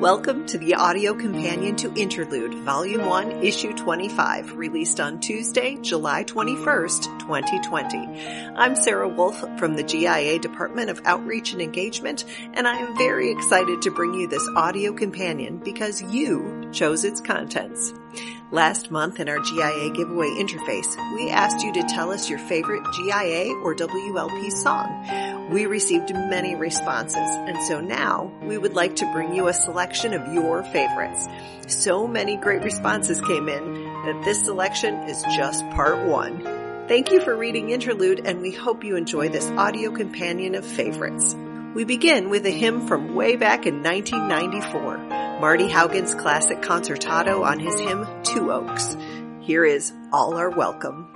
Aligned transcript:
Welcome 0.00 0.46
to 0.46 0.56
the 0.56 0.76
audio 0.76 1.12
companion 1.12 1.76
to 1.76 1.92
Interlude, 1.92 2.54
Volume 2.64 3.04
1, 3.04 3.44
Issue 3.44 3.74
25, 3.74 4.56
released 4.56 4.98
on 4.98 5.20
Tuesday, 5.20 5.76
July 5.76 6.24
21st, 6.24 7.18
2020. 7.18 7.98
I'm 8.56 8.76
Sarah 8.76 9.10
Wolf 9.10 9.38
from 9.58 9.74
the 9.74 9.82
GIA 9.82 10.38
Department 10.38 10.88
of 10.88 11.02
Outreach 11.04 11.52
and 11.52 11.60
Engagement, 11.60 12.24
and 12.54 12.66
I 12.66 12.78
am 12.78 12.96
very 12.96 13.30
excited 13.30 13.82
to 13.82 13.90
bring 13.90 14.14
you 14.14 14.26
this 14.26 14.48
audio 14.56 14.94
companion 14.94 15.58
because 15.58 16.00
you 16.00 16.59
chose 16.72 17.04
its 17.04 17.20
contents. 17.20 17.92
Last 18.52 18.90
month 18.90 19.20
in 19.20 19.28
our 19.28 19.38
GIA 19.38 19.90
giveaway 19.90 20.28
interface, 20.30 20.96
we 21.14 21.30
asked 21.30 21.64
you 21.64 21.72
to 21.74 21.82
tell 21.84 22.10
us 22.10 22.28
your 22.28 22.40
favorite 22.40 22.82
GIA 22.92 23.54
or 23.62 23.76
WLP 23.76 24.50
song. 24.50 25.50
We 25.50 25.66
received 25.66 26.12
many 26.12 26.56
responses, 26.56 27.16
and 27.16 27.62
so 27.68 27.80
now 27.80 28.32
we 28.42 28.58
would 28.58 28.74
like 28.74 28.96
to 28.96 29.12
bring 29.12 29.34
you 29.34 29.46
a 29.46 29.52
selection 29.52 30.14
of 30.14 30.34
your 30.34 30.64
favorites. 30.64 31.28
So 31.68 32.08
many 32.08 32.36
great 32.36 32.62
responses 32.62 33.20
came 33.20 33.48
in 33.48 33.74
that 34.04 34.22
this 34.24 34.44
selection 34.44 34.94
is 35.08 35.22
just 35.36 35.68
part 35.70 36.04
one. 36.06 36.42
Thank 36.88 37.12
you 37.12 37.20
for 37.20 37.36
reading 37.36 37.70
Interlude, 37.70 38.26
and 38.26 38.40
we 38.40 38.50
hope 38.50 38.82
you 38.82 38.96
enjoy 38.96 39.28
this 39.28 39.48
audio 39.50 39.92
companion 39.92 40.56
of 40.56 40.66
favorites. 40.66 41.36
We 41.72 41.84
begin 41.84 42.30
with 42.30 42.44
a 42.46 42.50
hymn 42.50 42.88
from 42.88 43.14
way 43.14 43.36
back 43.36 43.64
in 43.64 43.84
1994, 43.84 44.96
Marty 45.40 45.70
Haugen's 45.70 46.14
classic 46.14 46.60
concertato 46.60 47.42
on 47.42 47.58
his 47.58 47.80
hymn 47.80 48.06
Two 48.24 48.52
Oaks. 48.52 48.94
Here 49.40 49.64
is 49.64 49.90
All 50.12 50.34
Are 50.34 50.50
Welcome. 50.50 51.08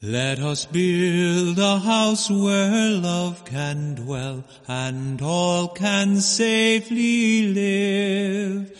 Let 0.00 0.38
us 0.38 0.64
build 0.64 1.58
a 1.58 1.78
house 1.78 2.30
where 2.30 2.88
love 2.88 3.44
can 3.44 3.96
dwell 3.96 4.44
and 4.66 5.20
all 5.20 5.68
can 5.68 6.22
safely 6.22 7.52
live. 7.52 8.72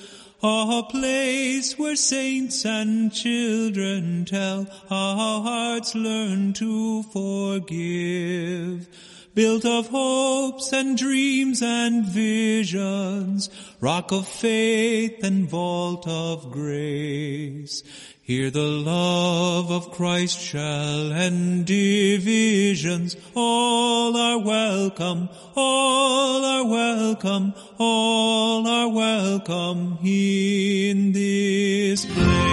A 0.42 0.82
place 0.88 1.78
where 1.78 1.96
saints 1.96 2.64
and 2.64 3.12
children 3.12 4.24
tell 4.24 4.66
how 4.88 5.42
hearts 5.42 5.94
learn 5.94 6.54
to 6.54 7.02
forgive 7.02 8.88
built 9.34 9.64
of 9.64 9.88
hopes 9.88 10.72
and 10.72 10.96
dreams 10.96 11.60
and 11.62 12.06
visions, 12.06 13.50
rock 13.80 14.12
of 14.12 14.28
faith 14.28 15.22
and 15.24 15.48
vault 15.48 16.06
of 16.06 16.50
grace. 16.52 17.82
Here 18.22 18.50
the 18.50 18.62
love 18.62 19.70
of 19.70 19.90
Christ 19.90 20.40
shall 20.40 21.12
end 21.12 21.66
divisions. 21.66 23.16
All 23.34 24.16
are 24.16 24.38
welcome, 24.38 25.28
all 25.54 26.42
are 26.42 26.66
welcome, 26.66 27.52
all 27.78 28.66
are 28.66 28.88
welcome 28.88 29.98
in 30.02 31.12
this 31.12 32.06
place. 32.06 32.44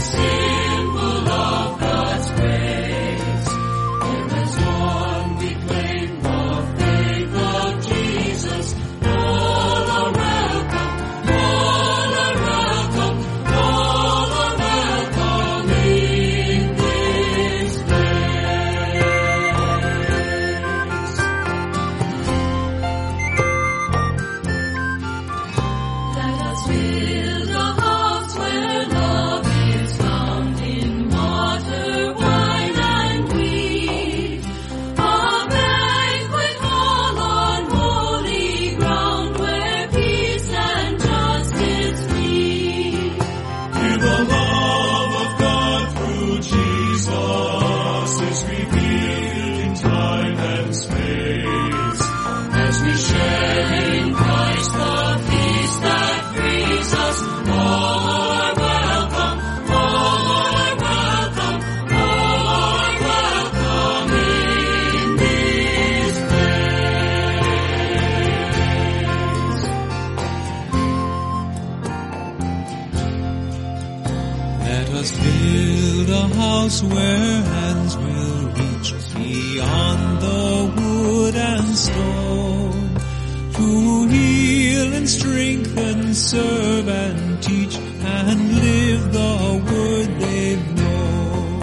And 0.00 0.57
stone 81.88 82.94
to 83.56 84.08
heal 84.08 84.92
and 84.94 85.08
strengthen, 85.08 86.14
serve 86.14 86.88
and 86.88 87.42
teach 87.42 87.74
and 87.76 88.40
live 88.62 89.12
the 89.12 89.34
word 89.70 90.08
they've 90.20 90.66
known. 90.76 91.62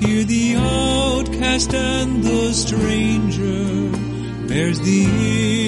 Hear 0.00 0.24
the 0.24 0.56
outcast 0.56 1.74
and 1.74 2.22
the 2.22 2.52
stranger 2.52 3.66
bears 4.48 4.80
the 4.80 5.04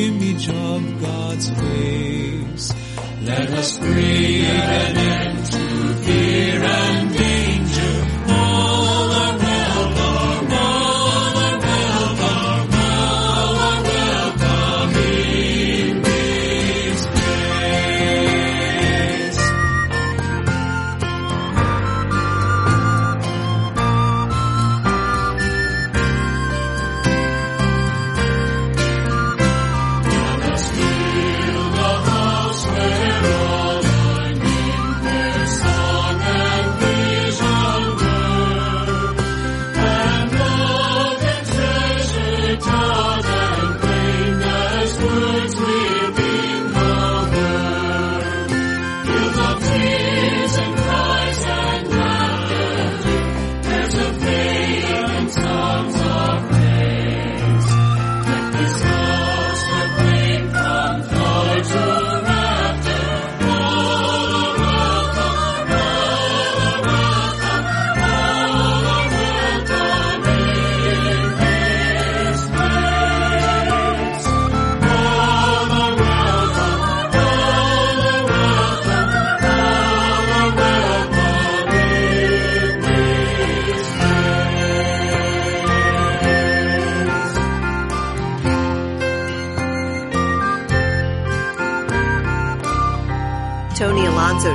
image 0.09 0.49
of 0.49 1.03
God's 1.03 1.51
face. 1.51 2.75
Let 3.23 3.51
us 3.51 3.79
bring 3.79 5.10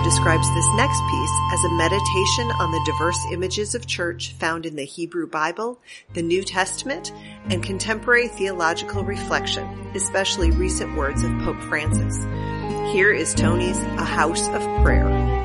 describes 0.06 0.54
this 0.54 0.68
next 0.75 1.02
piece 1.10 1.31
as 1.52 1.63
a 1.63 1.69
meditation 1.69 2.52
on 2.60 2.69
the 2.69 2.80
diverse 2.86 3.18
images 3.31 3.74
of 3.74 3.88
church 3.88 4.34
found 4.34 4.68
in 4.68 4.75
the 4.75 4.86
Hebrew 4.86 5.25
Bible, 5.25 5.80
the 6.13 6.22
New 6.22 6.44
Testament, 6.44 7.12
and 7.50 7.63
contemporary 7.63 8.28
theological 8.28 9.04
reflection, 9.04 9.66
especially 9.96 10.52
recent 10.52 10.96
words 10.96 11.24
of 11.24 11.31
Pope 11.40 11.60
Francis. 11.63 12.24
Here 12.94 13.12
is 13.12 13.34
Tony's 13.34 13.80
A 13.80 14.06
House 14.06 14.48
of 14.50 14.62
Prayer. 14.84 15.44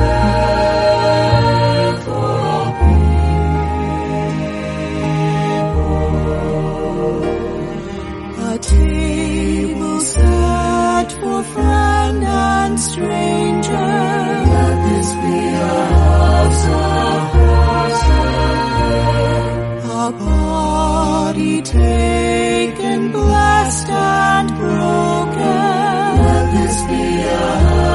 taken, 21.71 23.11
blessed 23.11 23.89
and 23.89 24.49
broken. 24.57 25.41
Let 26.25 26.51
this 26.53 26.77
be 26.89 27.21
a 27.21 27.90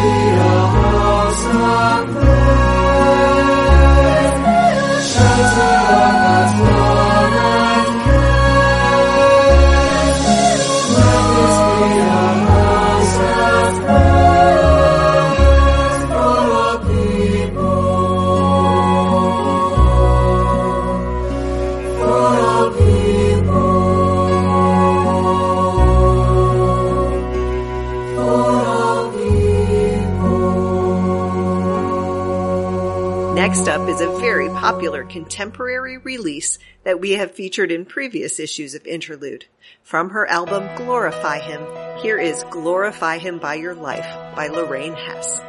the 0.00 0.39
Next 33.60 33.78
Up 33.78 33.88
is 33.90 34.00
a 34.00 34.18
very 34.20 34.48
popular 34.48 35.04
contemporary 35.04 35.98
release 35.98 36.58
that 36.84 36.98
we 36.98 37.10
have 37.10 37.32
featured 37.32 37.70
in 37.70 37.84
previous 37.84 38.40
issues 38.40 38.74
of 38.74 38.86
Interlude. 38.86 39.44
From 39.82 40.08
her 40.08 40.26
album 40.26 40.66
Glorify 40.76 41.40
Him, 41.40 41.60
here 41.98 42.16
is 42.16 42.42
Glorify 42.44 43.18
Him 43.18 43.38
by 43.38 43.56
Your 43.56 43.74
Life 43.74 44.06
by 44.34 44.46
Lorraine 44.46 44.94
Hess. 44.94 45.42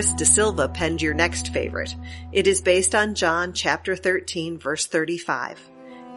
Chris 0.00 0.14
De 0.14 0.24
Silva 0.24 0.66
penned 0.66 1.02
your 1.02 1.12
next 1.12 1.52
favorite. 1.52 1.94
It 2.32 2.46
is 2.46 2.62
based 2.62 2.94
on 2.94 3.14
John 3.14 3.52
chapter 3.52 3.94
13 3.94 4.56
verse 4.56 4.86
35. 4.86 5.60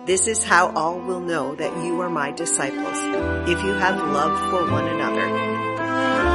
This 0.06 0.25
is 0.25 0.42
how 0.42 0.72
all 0.72 1.02
will 1.02 1.20
know 1.20 1.54
that 1.56 1.84
you 1.84 2.00
are 2.00 2.10
my 2.10 2.32
disciples, 2.32 2.98
if 3.50 3.62
you 3.62 3.74
have 3.74 3.98
love 3.98 4.40
for 4.50 4.72
one 4.72 4.88
another. 4.88 5.28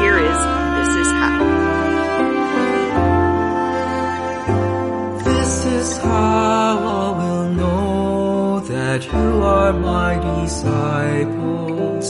Here 0.03 0.19
is 0.19 0.37
This 0.77 0.95
Is 1.07 1.11
How. 1.11 1.39
This 5.25 5.65
is 5.65 5.97
how 5.97 7.28
that 8.89 9.05
you 9.05 9.43
are 9.43 9.75
my 9.75 10.15
disciples 10.41 12.07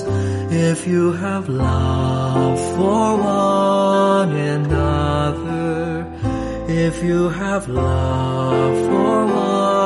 if 0.71 0.87
you 0.87 1.11
have 1.11 1.49
love 1.49 2.59
for 2.77 3.17
one 3.17 4.31
another. 4.55 6.07
If 6.69 7.03
you 7.03 7.31
have 7.31 7.69
love 7.69 8.77
for 8.87 9.27
one 9.27 9.78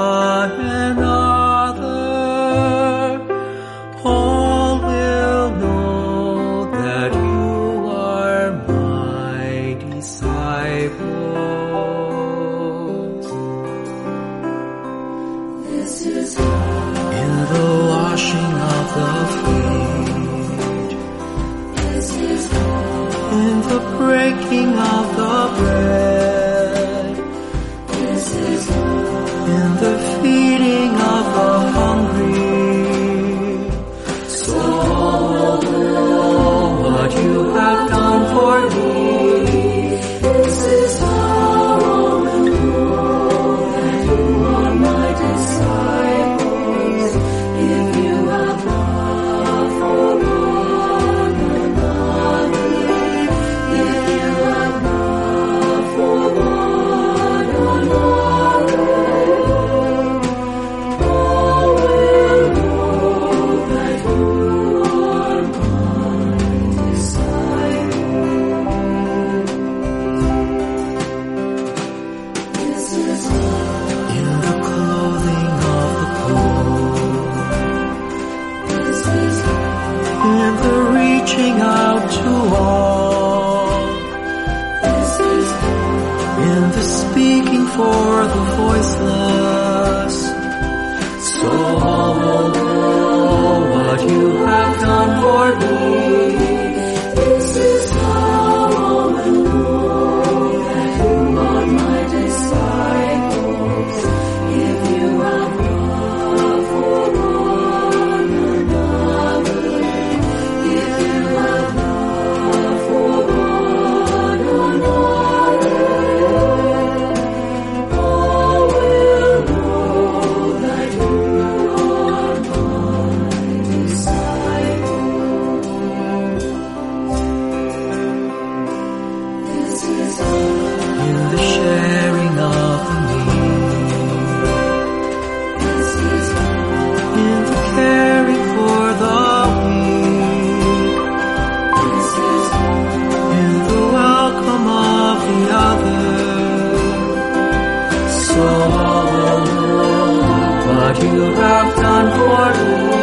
what 150.92 151.02
you 151.02 151.22
have 151.34 151.76
done 151.76 152.08
for 152.18 152.96
me. 152.96 153.01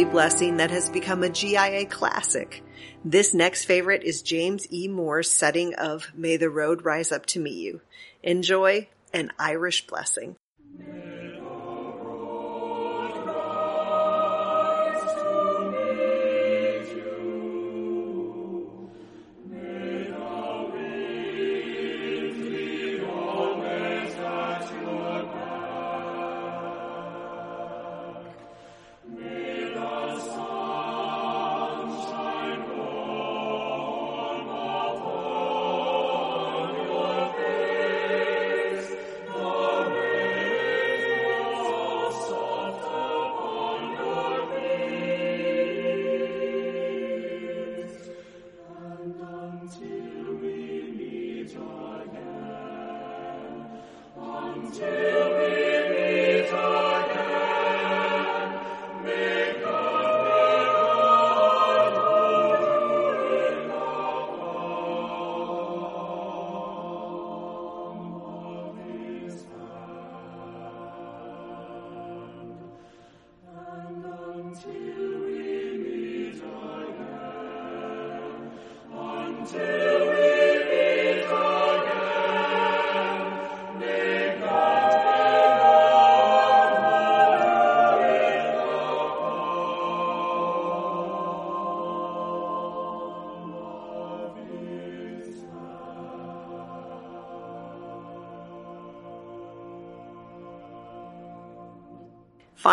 weekly 0.00 0.12
blessing 0.12 0.56
that 0.56 0.70
has 0.70 0.88
become 0.88 1.22
a 1.22 1.28
GIA 1.28 1.84
classic. 1.84 2.62
This 3.04 3.34
next 3.34 3.66
favorite 3.66 4.02
is 4.02 4.22
James 4.22 4.66
E. 4.72 4.88
Moore's 4.88 5.30
setting 5.30 5.74
of 5.74 6.10
May 6.14 6.38
the 6.38 6.48
Road 6.48 6.86
Rise 6.86 7.12
Up 7.12 7.26
to 7.26 7.38
Meet 7.38 7.58
You. 7.58 7.80
Enjoy 8.22 8.88
an 9.12 9.30
Irish 9.38 9.86
blessing. 9.86 10.36
Amen. 10.80 11.19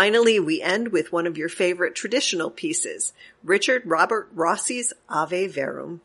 Finally, 0.07 0.39
we 0.39 0.61
end 0.61 0.93
with 0.93 1.11
one 1.11 1.27
of 1.27 1.37
your 1.37 1.49
favorite 1.49 1.93
traditional 1.93 2.49
pieces, 2.49 3.11
Richard 3.43 3.81
Robert 3.85 4.29
Rossi's 4.33 4.93
Ave 5.09 5.47
Verum. 5.47 5.99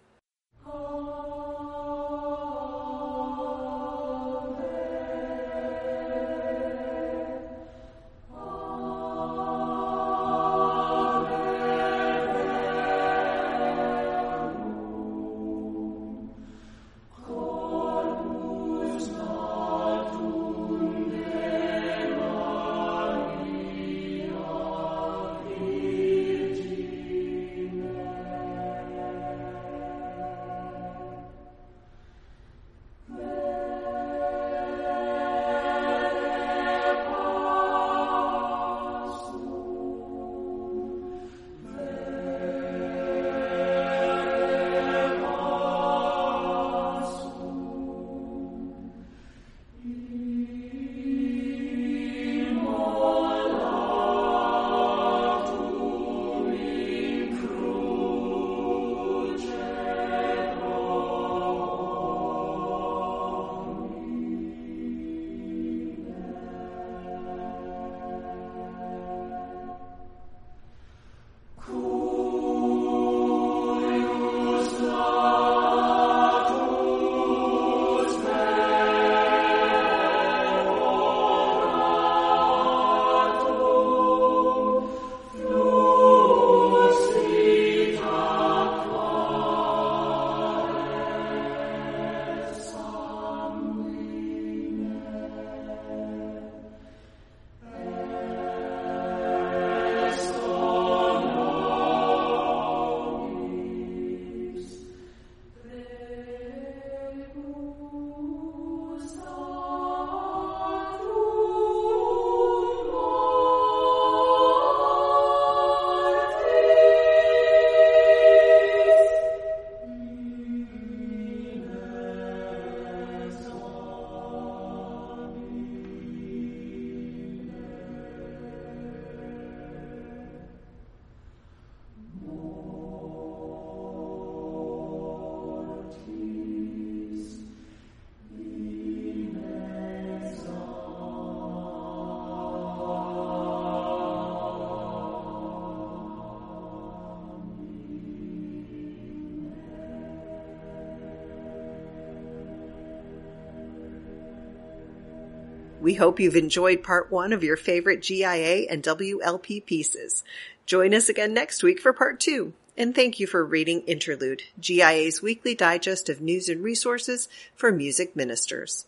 We 155.83 155.95
hope 155.95 156.21
you've 156.21 156.37
enjoyed 156.37 156.85
part 156.85 157.11
one 157.11 157.33
of 157.33 157.43
your 157.43 157.57
favorite 157.57 158.03
GIA 158.03 158.69
and 158.71 158.85
WLP 158.85 159.67
pieces. 159.67 160.23
Join 160.65 160.95
us 160.95 161.09
again 161.09 161.35
next 161.35 161.65
week 161.65 161.81
for 161.81 161.93
part 161.93 162.21
two. 162.21 162.53
And 162.77 162.95
thank 162.95 163.19
you 163.19 163.27
for 163.27 163.45
reading 163.45 163.81
Interlude, 163.81 164.45
GIA's 164.61 165.21
weekly 165.21 165.57
digest 165.57 166.09
of 166.09 166.21
news 166.21 166.49
and 166.49 166.63
resources 166.63 167.29
for 167.57 167.73
music 167.73 168.15
ministers. 168.15 168.87